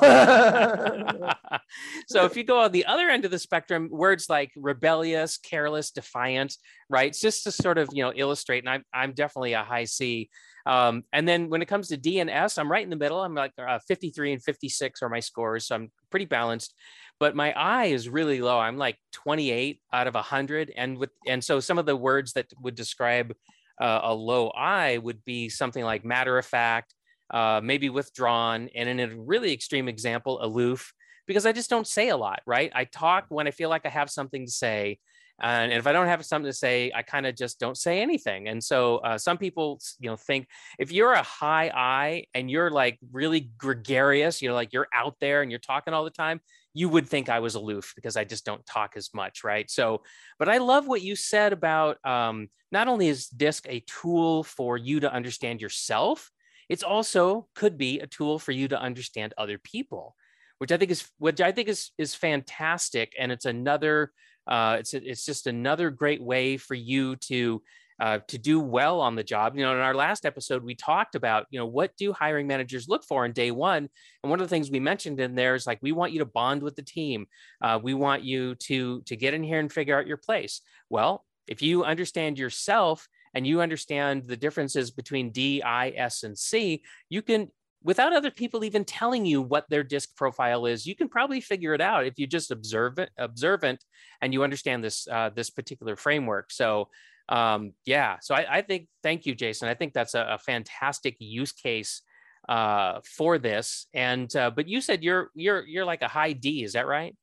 [2.08, 5.91] so if you go on the other end of the spectrum, words like rebellious, careless,
[5.91, 6.56] defiant,
[6.89, 7.08] right?
[7.08, 8.60] It's just to sort of you know illustrate.
[8.60, 10.30] And I'm I'm definitely a high C.
[10.65, 13.21] Um, and then when it comes to D and S, I'm right in the middle.
[13.21, 16.74] I'm like uh, 53 and 56 are my scores, so I'm pretty balanced.
[17.19, 18.60] But my I is really low.
[18.60, 22.47] I'm like 28 out of 100, and with and so some of the words that
[22.62, 23.34] would describe
[23.80, 26.93] uh, a low I would be something like matter of fact,
[27.32, 30.93] uh, maybe withdrawn, and in a really extreme example, aloof,
[31.28, 32.41] because I just don't say a lot.
[32.45, 32.71] Right?
[32.74, 35.00] I talk when I feel like I have something to say.
[35.42, 38.48] And if I don't have something to say, I kind of just don't say anything.
[38.48, 42.70] And so uh, some people, you know, think if you're a high I and you're
[42.70, 46.42] like really gregarious, you know, like you're out there and you're talking all the time,
[46.74, 49.70] you would think I was aloof because I just don't talk as much, right?
[49.70, 50.04] So,
[50.38, 54.78] but I love what you said about um, not only is DISC a tool for
[54.78, 56.32] you to understand yourself,
[56.70, 60.16] it's also could be a tool for you to understand other people,
[60.60, 64.14] which I think is which I think is is fantastic, and it's another
[64.48, 67.62] uh, it's it's just another great way for you to
[68.00, 69.56] uh, to do well on the job.
[69.56, 72.88] You know, in our last episode, we talked about you know what do hiring managers
[72.90, 73.90] look for in day one,
[74.24, 76.26] and one of the things we mentioned in there is like we want you to
[76.26, 77.28] bond with the team.
[77.62, 80.62] Uh, we want you to to get in here and figure out your place.
[80.90, 86.38] Well, if you understand yourself and you understand the differences between D, I, S, and
[86.38, 87.50] C, you can
[87.84, 91.74] without other people even telling you what their disc profile is you can probably figure
[91.74, 93.84] it out if you just observe it observant
[94.22, 96.52] and you understand this uh, this particular framework.
[96.52, 96.89] So
[97.30, 99.70] um, yeah so I, I, think thank you jason.
[99.70, 102.02] I think that's a, a fantastic use case
[102.50, 103.88] uh, for this.
[103.94, 107.15] And uh, but you said you're you're you're like a high d is that right?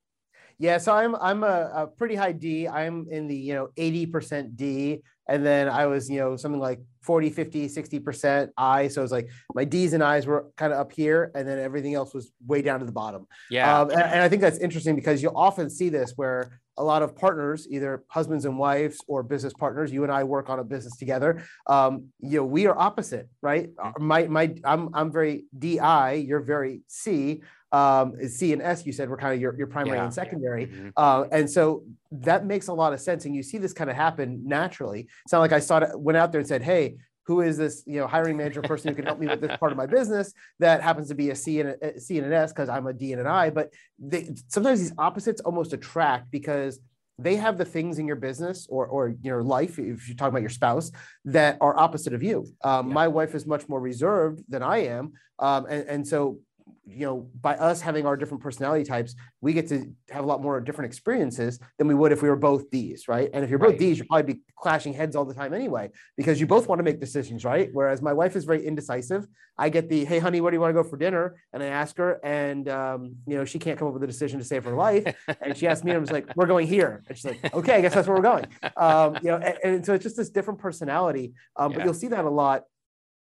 [0.59, 2.67] Yeah, so I'm I'm a, a, pretty high D.
[2.67, 6.81] I'm in the you know 80% D, and then I was you know something like
[7.01, 8.89] 40, 50, 60% I.
[8.89, 11.59] So it was like my D's and I's were kind of up here, and then
[11.59, 13.27] everything else was way down to the bottom.
[13.51, 16.85] Yeah, um, and, and I think that's interesting because you'll often see this where a
[16.85, 20.61] lot of partners, either husbands and wives or business partners, you and I work on
[20.61, 21.45] a business together.
[21.67, 23.75] Um, you know, we are opposite, right?
[23.75, 24.05] Mm-hmm.
[24.05, 29.11] My my I'm I'm very DI, you're very C um, C and S, you said
[29.11, 30.63] were kind of your, your primary yeah, and secondary.
[30.63, 30.77] Yeah.
[30.77, 30.89] Mm-hmm.
[30.97, 33.25] Uh, and so that makes a lot of sense.
[33.27, 35.07] And you see this kind of happen naturally.
[35.25, 36.97] It's not like I saw it, went out there and said, Hey,
[37.29, 39.71] who is this, you know, hiring manager person who can help me with this part
[39.71, 42.33] of my business that happens to be a C and a, a C and an
[42.33, 43.51] S because I'm a D and an I.
[43.51, 46.81] But they, sometimes these opposites almost attract because
[47.19, 50.41] they have the things in your business or, or your life, if you're talking about
[50.41, 50.91] your spouse,
[51.27, 52.47] that are opposite of you.
[52.65, 52.95] Um, yeah.
[52.95, 55.13] My wife is much more reserved than I am.
[55.39, 56.39] Um, and, and so
[56.89, 60.43] you know, by us having our different personality types, we get to have a lot
[60.43, 63.31] more different experiences than we would if we were both D's, right?
[63.33, 63.79] And if you're both right.
[63.79, 66.83] D's, you'll probably be clashing heads all the time anyway, because you both want to
[66.83, 67.71] make decisions, right?
[67.73, 69.27] Whereas my wife is very indecisive.
[69.59, 71.37] I get the, hey, honey, where do you want to go for dinner?
[71.53, 74.39] And I ask her, and um, you know, she can't come up with a decision
[74.39, 75.05] to save her life.
[75.41, 77.03] and she asked me, and I was like, we're going here.
[77.09, 78.47] And she's like, okay, I guess that's where we're going.
[78.77, 81.33] Um, you know, and, and, so it's just this different personality.
[81.57, 81.79] Um, yeah.
[81.79, 82.65] But you'll see that a lot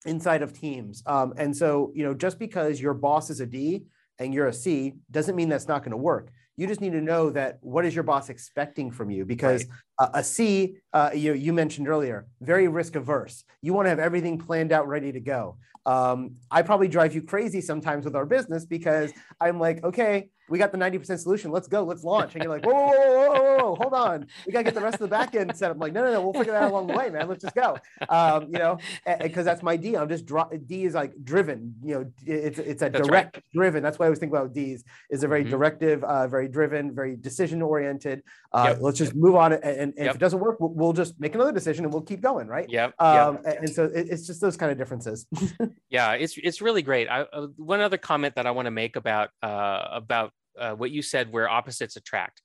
[0.06, 1.04] inside of teams.
[1.06, 3.84] Um, and so, you know, just because your boss is a D
[4.20, 6.32] and you're a C doesn't mean that's not going to work.
[6.56, 9.26] You just need to know that what is your boss expecting from you?
[9.26, 9.66] Because
[10.00, 10.10] right.
[10.14, 13.44] a C, uh, you you mentioned earlier, very risk averse.
[13.62, 15.58] You want to have everything planned out, ready to go.
[15.86, 19.12] Um, I probably drive you crazy sometimes with our business because
[19.42, 21.52] I'm like, okay, we got the 90% solution.
[21.52, 21.84] Let's go.
[21.84, 22.36] Let's launch.
[22.36, 24.28] And you're like, whoa, whoa, whoa, whoa, whoa, hold on.
[24.46, 25.78] We got to get the rest of the back end set up.
[25.78, 27.28] I'm like, no, no, no, we'll figure that out along the way, man.
[27.28, 27.78] Let's just go.
[28.10, 28.78] Um, you know,
[29.22, 29.96] because that's my D.
[29.96, 30.48] I'm just draw.
[30.66, 31.76] D is like driven.
[31.84, 33.44] You know, it's it's a that's direct right.
[33.54, 33.84] driven.
[33.84, 35.52] That's why I always think about D's is a very mm-hmm.
[35.52, 38.24] directive, uh, very driven, very decision oriented.
[38.52, 38.78] Uh, yep.
[38.82, 39.54] Let's just move on.
[39.54, 40.10] And, and yep.
[40.10, 42.48] if it doesn't work, we'll, we'll, just make another decision and we'll keep going.
[42.48, 42.70] Right.
[42.70, 42.94] Yep.
[43.00, 43.58] Um, yep.
[43.60, 45.26] And so it, it's just those kind of differences.
[45.90, 47.08] yeah, it's it's really great.
[47.08, 50.92] I, uh, one other comment that I want to make about uh, about uh, what
[50.92, 52.42] you said, where opposites attract.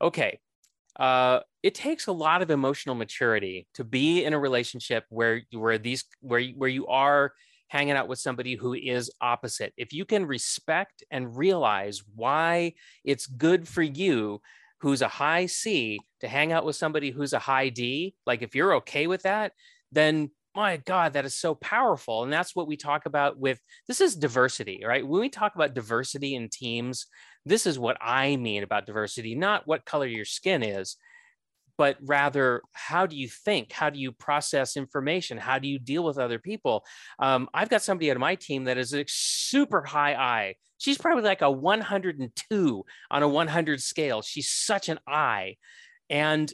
[0.00, 0.40] Okay,
[0.98, 5.78] uh, it takes a lot of emotional maturity to be in a relationship where where
[5.78, 7.32] these where where you are
[7.68, 9.72] hanging out with somebody who is opposite.
[9.76, 14.40] If you can respect and realize why it's good for you,
[14.78, 18.54] who's a high C, to hang out with somebody who's a high D, like if
[18.54, 19.52] you're okay with that,
[19.90, 22.22] then my God, that is so powerful.
[22.22, 25.06] And that's what we talk about with this is diversity, right?
[25.06, 27.06] When we talk about diversity in teams,
[27.44, 30.96] this is what I mean about diversity, not what color your skin is,
[31.76, 33.72] but rather how do you think?
[33.72, 35.38] How do you process information?
[35.38, 36.84] How do you deal with other people?
[37.18, 40.54] Um, I've got somebody on my team that is a super high I.
[40.78, 44.22] She's probably like a 102 on a 100 scale.
[44.22, 45.56] She's such an I.
[46.08, 46.52] And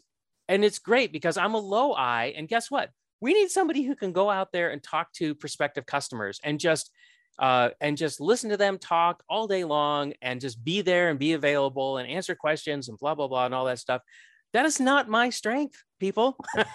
[0.49, 2.35] and it's great because I'm a low I.
[2.37, 2.91] And guess what?
[3.21, 6.91] We need somebody who can go out there and talk to prospective customers and just
[7.39, 11.19] uh, and just listen to them talk all day long and just be there and
[11.19, 14.03] be available and answer questions and blah blah blah and all that stuff
[14.53, 16.37] that is not my strength people.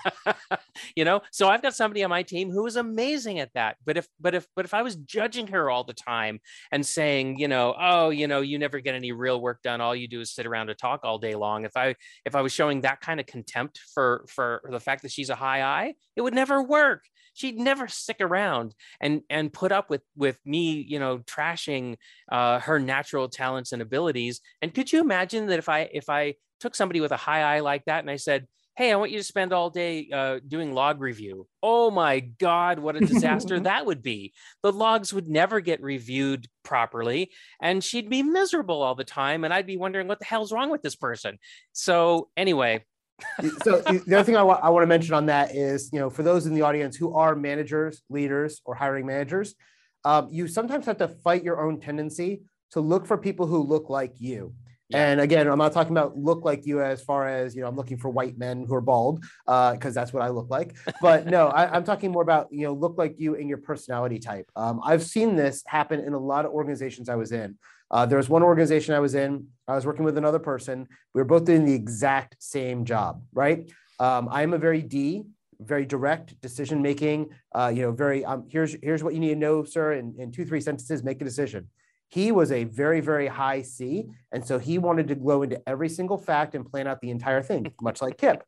[0.96, 3.78] You know so i've got somebody on my team who is amazing at that.
[3.86, 6.40] But if but if but if i was judging her all the time
[6.72, 9.82] and saying you know oh you know you never get any real work done.
[9.82, 11.66] All you do is sit around and talk all day long.
[11.66, 15.12] If i if i was showing that kind of contempt for for the fact that
[15.12, 17.04] she's a high I it would never work.
[17.34, 21.96] She'd never stick around and and put up with with me you know trashing
[22.32, 24.42] uh, her natural talents and abilities.
[24.62, 27.60] And could you imagine that if i if i took somebody with a high I
[27.60, 30.74] like that and I said, Hey, I want you to spend all day uh, doing
[30.74, 31.48] log review.
[31.64, 34.34] Oh my God, what a disaster that would be.
[34.64, 39.46] The logs would never get reviewed properly, and she'd be miserable all the time.
[39.46, 41.40] And I'd be wondering what the hell's wrong with this person.
[41.72, 42.84] So, anyway,
[43.64, 46.10] so the other thing I, wa- I want to mention on that is, you know,
[46.10, 49.56] for those in the audience who are managers, leaders, or hiring managers,
[50.04, 52.42] um, you sometimes have to fight your own tendency
[52.72, 54.54] to look for people who look like you.
[54.90, 55.10] Yeah.
[55.10, 57.76] And again, I'm not talking about look like you as far as, you know, I'm
[57.76, 60.76] looking for white men who are bald because uh, that's what I look like.
[61.02, 64.20] But no, I, am talking more about, you know, look like you in your personality
[64.20, 64.50] type.
[64.56, 67.58] Um, I've seen this happen in a lot of organizations I was in.
[67.92, 70.88] Uh, there was one organization I was in, I was working with another person.
[71.14, 73.72] We were both doing the exact same job, right?
[74.00, 75.24] Um, I'm a very D,
[75.60, 77.30] very direct decision making.
[77.54, 79.94] Uh, you know, very um, here's here's what you need to know, sir.
[79.94, 81.70] In, in two three sentences, make a decision.
[82.10, 84.08] He was a very, very high C.
[84.32, 87.42] And so he wanted to go into every single fact and plan out the entire
[87.42, 88.44] thing, much like Kip.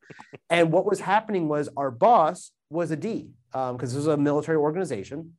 [0.49, 4.17] And what was happening was our boss was a D because um, this was a
[4.17, 5.33] military organization.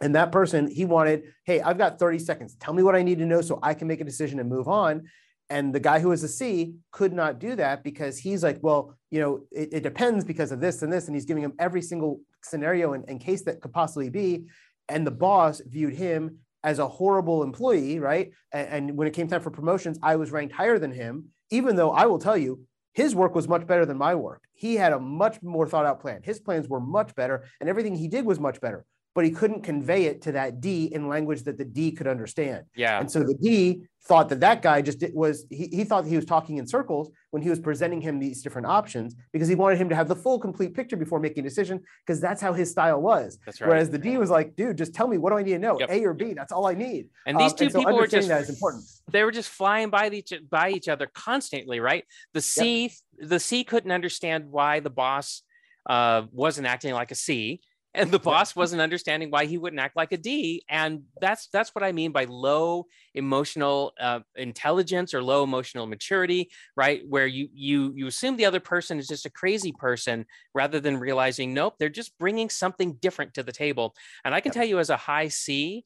[0.00, 2.56] And that person, he wanted, hey, I've got 30 seconds.
[2.56, 4.68] Tell me what I need to know so I can make a decision and move
[4.68, 5.08] on.
[5.50, 8.94] And the guy who was a C could not do that because he's like, well,
[9.10, 11.06] you know, it, it depends because of this and this.
[11.06, 14.46] And he's giving him every single scenario and, and case that could possibly be.
[14.88, 18.30] And the boss viewed him as a horrible employee, right?
[18.52, 21.76] And, and, when it came time for promotions, I was ranked higher than him, even
[21.76, 22.60] though I will tell you,
[22.92, 24.42] his work was much better than my work.
[24.52, 26.20] He had a much more thought out plan.
[26.22, 28.84] His plans were much better, and everything he did was much better
[29.18, 32.62] but he couldn't convey it to that D in language that the D could understand.
[32.76, 33.00] Yeah.
[33.00, 36.24] And so the D thought that that guy just was, he, he thought he was
[36.24, 39.88] talking in circles when he was presenting him these different options because he wanted him
[39.88, 43.02] to have the full complete picture before making a decision because that's how his style
[43.02, 43.40] was.
[43.44, 43.66] That's right.
[43.66, 45.80] Whereas the D was like, dude, just tell me what do I need to know,
[45.80, 45.90] yep.
[45.90, 46.32] A or B?
[46.32, 47.08] That's all I need.
[47.26, 48.84] And these um, two and so people were just that is important.
[49.10, 52.04] They were just flying by each by each other constantly, right?
[52.34, 53.30] The C, yep.
[53.30, 55.42] the C couldn't understand why the boss
[55.88, 57.62] uh, wasn't acting like a C
[57.94, 60.62] and the boss wasn't understanding why he wouldn't act like a D.
[60.68, 66.50] And that's that's what I mean by low emotional uh, intelligence or low emotional maturity,
[66.76, 67.02] right?
[67.08, 70.98] Where you you you assume the other person is just a crazy person rather than
[70.98, 73.94] realizing nope, they're just bringing something different to the table.
[74.24, 75.84] And I can tell you as a high C,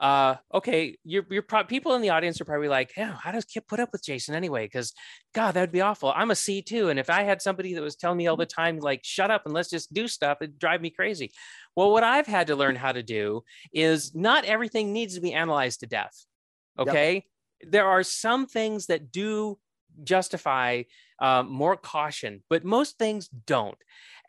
[0.00, 3.44] uh, okay, you're, you're pro- people in the audience are probably like, yeah, how does
[3.44, 4.64] Kip put up with Jason anyway?
[4.64, 4.94] Because
[5.34, 6.12] God, that would be awful.
[6.16, 6.88] I'm a C too.
[6.88, 9.42] And if I had somebody that was telling me all the time, like, shut up
[9.44, 11.32] and let's just do stuff, it'd drive me crazy.
[11.76, 15.34] Well, what I've had to learn how to do is not everything needs to be
[15.34, 16.24] analyzed to death.
[16.78, 17.14] Okay.
[17.60, 17.72] Yep.
[17.72, 19.58] There are some things that do
[20.02, 20.84] justify
[21.20, 23.76] uh, more caution, but most things don't.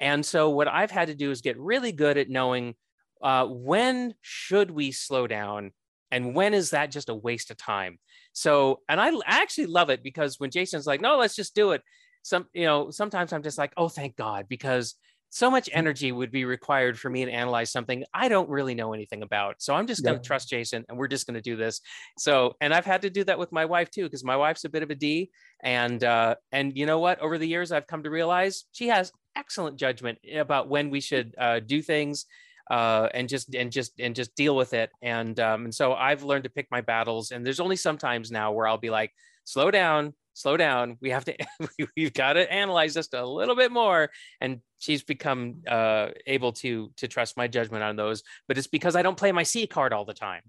[0.02, 2.76] And so what I've had to do is get really good at knowing
[3.24, 5.72] uh, when should we slow down
[6.12, 7.98] and when is that just a waste of time
[8.34, 11.82] so and i actually love it because when jason's like no let's just do it
[12.24, 14.96] some you know sometimes i'm just like oh thank god because
[15.32, 15.72] so much mm.
[15.74, 19.56] energy would be required for me to analyze something I don't really know anything about.
[19.62, 21.82] So I'm just going to trust Jason and we're just going to do this.
[22.20, 24.70] So, and I've had to do that with my wife too, because my wife's a
[24.70, 25.32] bit of a D.
[25.64, 27.20] And, uh, and you know what?
[27.20, 31.34] Over the years, I've come to realize she has excellent judgment about when we should
[31.40, 32.26] uh, do things.
[32.72, 36.24] Uh, and just and just and just deal with it and um, and so I've
[36.24, 39.12] learned to pick my battles and there's only sometimes now where I'll be like
[39.44, 40.98] slow down slow down.
[41.02, 41.36] We have to,
[41.96, 44.10] we've got to analyze this a little bit more.
[44.40, 48.24] And she's become uh, able to to trust my judgment on those.
[48.48, 50.42] But it's because I don't play my C card all the time.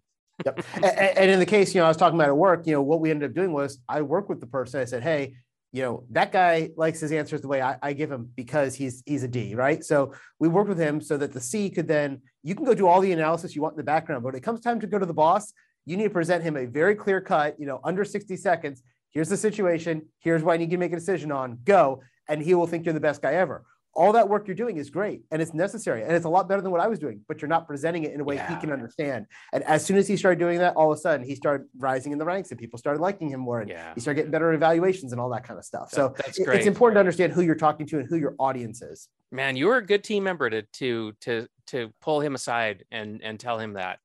[0.45, 0.65] yep.
[0.77, 2.83] And, and, in the case, you know, I was talking about at work, you know,
[2.83, 4.81] what we ended up doing was I worked with the person.
[4.81, 5.35] I said, hey,
[5.73, 9.03] you know, that guy likes his answers the way I, I, give him because he's
[9.07, 9.83] he's a D, right?
[9.83, 12.87] So we worked with him so that the C could then you can go do
[12.87, 14.99] all the analysis you want in the background, but when it comes time to go
[14.99, 15.55] to the boss,
[15.87, 18.83] you need to present him a very clear cut, you know, under 60 seconds
[19.13, 20.09] here's the situation.
[20.19, 21.59] Here's what I need to make a decision on.
[21.65, 22.03] Go.
[22.29, 23.65] And he will think you're the best guy ever.
[23.95, 26.63] All that work you're doing is great and it's necessary and it's a lot better
[26.63, 28.49] than what I was doing, but you're not presenting it in a way yeah.
[28.49, 29.27] he can understand.
[29.53, 32.13] And as soon as he started doing that, all of a sudden he started rising
[32.13, 33.93] in the ranks and people started liking him more and yeah.
[33.95, 35.91] he started getting better evaluations and all that kind of stuff.
[35.91, 39.09] That, so it's important to understand who you're talking to and who your audience is.
[39.31, 43.23] Man, you were a good team member to to to to pull him aside and
[43.23, 43.99] and tell him that.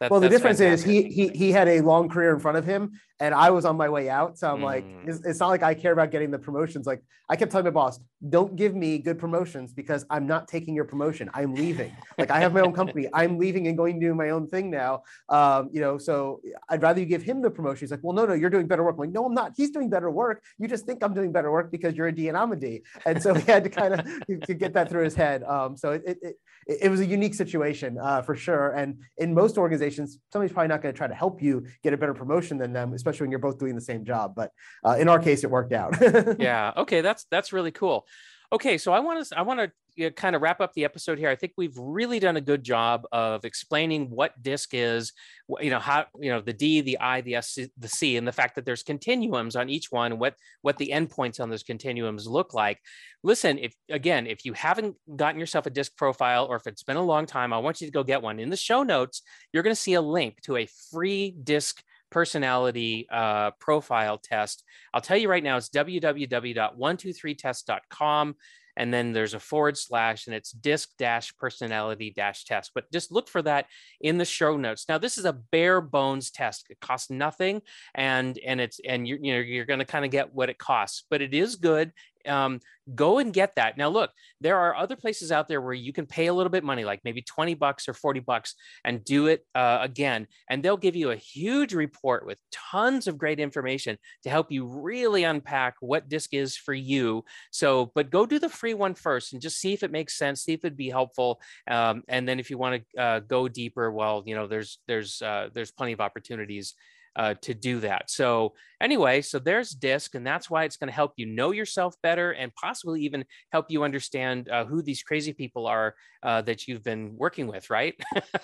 [0.00, 0.88] That, well, the difference fantastic.
[0.88, 3.64] is he he he had a long career in front of him, and I was
[3.64, 4.38] on my way out.
[4.38, 4.64] So I'm mm.
[4.64, 6.86] like, it's, it's, not like I care about getting the promotions.
[6.86, 10.74] Like I kept telling my boss, don't give me good promotions because I'm not taking
[10.74, 11.28] your promotion.
[11.34, 11.92] I'm leaving.
[12.16, 13.08] like I have my own company.
[13.14, 15.02] I'm leaving and going to do my own thing now.
[15.28, 17.80] Um, you know, so I'd rather you give him the promotion.
[17.80, 18.94] He's like, well, no, no, you're doing better work.
[18.94, 19.52] I'm like, no, I'm not.
[19.56, 20.42] He's doing better work.
[20.58, 22.82] You just think I'm doing better work because you're a D and I'm a D.
[23.04, 25.42] And so he had to kind of to get that through his head.
[25.42, 26.36] Um, so it, it, it,
[26.82, 28.70] it was a unique situation uh, for sure.
[28.70, 31.96] And in most organizations, somebody's probably not going to try to help you get a
[31.96, 34.34] better promotion than them, especially when you're both doing the same job.
[34.34, 34.52] But
[34.84, 35.96] uh, in our case, it worked out.
[36.38, 36.72] yeah.
[36.76, 37.00] Okay.
[37.00, 38.06] That's that's really cool.
[38.50, 40.84] Okay, so I want to I want to you know, kind of wrap up the
[40.84, 41.28] episode here.
[41.28, 45.12] I think we've really done a good job of explaining what disc is,
[45.60, 48.32] you know, how you know the D, the I, the S, the C, and the
[48.32, 52.54] fact that there's continuums on each one, what what the endpoints on those continuums look
[52.54, 52.78] like.
[53.22, 56.96] Listen, if again, if you haven't gotten yourself a disc profile, or if it's been
[56.96, 58.38] a long time, I want you to go get one.
[58.40, 59.20] In the show notes,
[59.52, 64.64] you're going to see a link to a free disc personality uh, profile test.
[64.92, 68.36] I'll tell you right now, it's www.123test.com.
[68.76, 72.70] And then there's a forward slash and it's disc dash personality dash test.
[72.74, 73.66] But just look for that
[74.00, 74.84] in the show notes.
[74.88, 76.66] Now, this is a bare bones test.
[76.70, 77.60] It costs nothing
[77.96, 80.58] and and it's and you're you know you're going to kind of get what it
[80.58, 81.90] costs, but it is good
[82.28, 82.60] um,
[82.94, 83.76] go and get that.
[83.76, 84.10] Now, look,
[84.40, 87.00] there are other places out there where you can pay a little bit money, like
[87.04, 90.26] maybe 20 bucks or 40 bucks, and do it uh, again.
[90.48, 94.66] And they'll give you a huge report with tons of great information to help you
[94.66, 97.24] really unpack what disc is for you.
[97.50, 100.42] So, but go do the free one first and just see if it makes sense,
[100.42, 101.40] see if it'd be helpful.
[101.70, 105.20] Um, and then if you want to uh, go deeper, well, you know, there's there's
[105.22, 106.74] uh, there's plenty of opportunities
[107.18, 108.10] uh, to do that.
[108.10, 111.96] So anyway, so there's DISC, and that's why it's going to help you know yourself
[112.02, 116.68] better and possibly even help you understand uh, who these crazy people are uh, that
[116.68, 117.94] you've been working with, right?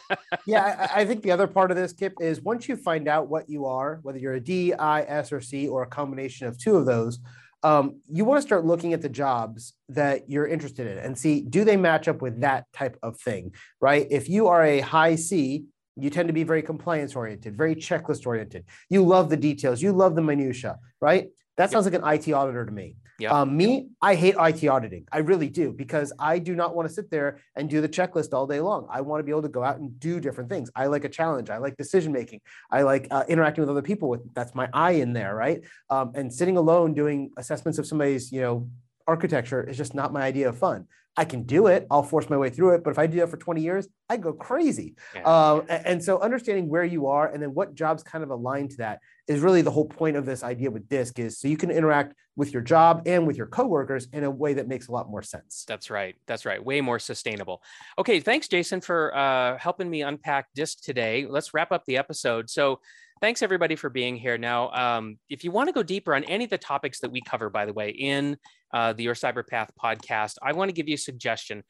[0.47, 3.29] yeah, I, I, think the other part of this, Kip, is once you find out
[3.29, 6.59] what you are, whether you're a D, I, S, or C, or a combination of
[6.59, 7.21] two of those,
[7.65, 11.41] um, you want to start looking at the jobs that you're interested in and see
[11.41, 14.07] do they match up with that type of thing, right?
[14.11, 15.65] If you are a high C,
[15.97, 18.65] you tend to be very compliance oriented, very checklist oriented.
[18.91, 19.81] You love the details.
[19.81, 21.29] You love the minutia, right?
[21.57, 22.97] That sounds like an IT auditor to me.
[23.21, 23.31] Yeah.
[23.31, 25.07] Um, me, I hate IT auditing.
[25.13, 28.33] I really do because I do not want to sit there and do the checklist
[28.33, 28.89] all day long.
[28.91, 30.69] I want to be able to go out and do different things.
[30.75, 31.49] I like a challenge.
[31.49, 32.41] I like decision making.
[32.73, 34.09] I like uh, interacting with other people.
[34.09, 35.63] With that's my I in there, right?
[35.91, 38.69] Um, and sitting alone doing assessments of somebody's, you know,
[39.07, 40.87] architecture is just not my idea of fun.
[41.16, 41.87] I can do it.
[41.90, 42.85] I'll force my way through it.
[42.85, 44.96] But if I do that for 20 years, I go crazy.
[45.14, 45.22] Yeah.
[45.22, 48.77] Uh, and so understanding where you are and then what jobs kind of align to
[48.79, 51.70] that is really the whole point of this idea with DISC is so you can
[51.70, 55.09] interact with your job and with your coworkers in a way that makes a lot
[55.09, 55.64] more sense.
[55.68, 56.16] That's right.
[56.27, 56.62] That's right.
[56.62, 57.62] Way more sustainable.
[57.96, 58.18] Okay.
[58.18, 61.27] Thanks, Jason, for uh, helping me unpack DISC today.
[61.29, 62.50] Let's wrap up the episode.
[62.50, 62.81] So
[63.20, 64.37] thanks everybody for being here.
[64.37, 67.22] Now, um, if you want to go deeper on any of the topics that we
[67.22, 68.37] cover, by the way, in
[68.75, 71.63] uh, the Your Cyber Path podcast, I want to give you a suggestion.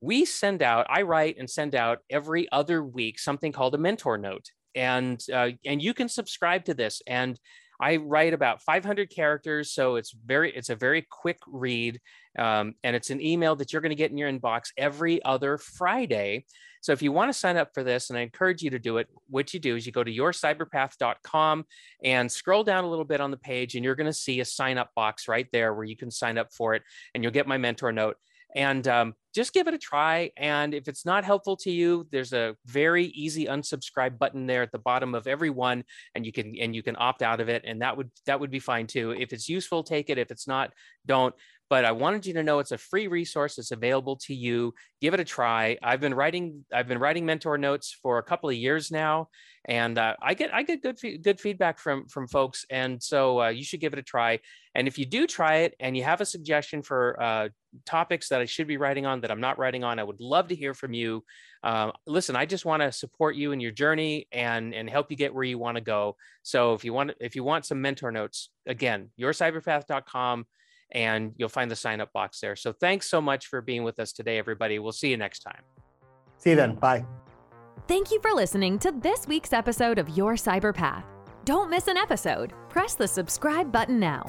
[0.00, 4.18] We send out, I write and send out every other week something called a mentor
[4.18, 7.02] note, and uh, and you can subscribe to this.
[7.06, 7.38] And
[7.80, 12.00] I write about 500 characters, so it's very it's a very quick read,
[12.38, 15.58] um, and it's an email that you're going to get in your inbox every other
[15.58, 16.46] Friday.
[16.80, 18.98] So if you want to sign up for this, and I encourage you to do
[18.98, 21.64] it, what you do is you go to yourcyberpath.com
[22.04, 24.44] and scroll down a little bit on the page, and you're going to see a
[24.44, 26.82] sign up box right there where you can sign up for it,
[27.14, 28.16] and you'll get my mentor note
[28.56, 30.30] and um, just give it a try.
[30.38, 34.72] And if it's not helpful to you, there's a very easy unsubscribe button there at
[34.72, 35.84] the bottom of every one,
[36.14, 38.50] and you can and you can opt out of it, and that would that would
[38.50, 39.10] be fine too.
[39.10, 40.18] If it's useful, take it.
[40.18, 40.72] If it's not,
[41.04, 41.34] don't
[41.68, 43.58] but I wanted you to know it's a free resource.
[43.58, 44.72] It's available to you.
[45.00, 45.76] Give it a try.
[45.82, 49.28] I've been writing I've been writing mentor notes for a couple of years now,
[49.64, 53.48] and uh, I get I get good good feedback from from folks, and so uh,
[53.48, 54.38] you should give it a try.
[54.74, 57.48] And if you do try it and you have a suggestion for uh,
[57.84, 60.48] topics that I should be writing on that I'm not writing on, I would love
[60.48, 61.24] to hear from you.
[61.64, 65.16] Uh, listen, I just want to support you in your journey and and help you
[65.16, 66.16] get where you want to go.
[66.42, 70.46] So if you want if you want some mentor notes, again, yourcyberpath.com
[70.92, 72.56] and you'll find the sign up box there.
[72.56, 74.78] So thanks so much for being with us today, everybody.
[74.78, 75.62] We'll see you next time.
[76.38, 76.74] See you then.
[76.74, 77.04] Bye.
[77.88, 81.04] Thank you for listening to this week's episode of Your Cyber Path.
[81.44, 82.52] Don't miss an episode.
[82.68, 84.24] Press the subscribe button now.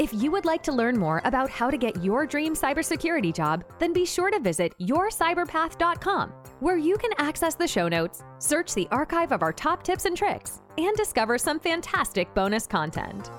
[0.00, 3.64] If you would like to learn more about how to get your dream cybersecurity job,
[3.78, 8.88] then be sure to visit yourcyberpath.com, where you can access the show notes, search the
[8.90, 13.30] archive of our top tips and tricks, and discover some fantastic bonus content.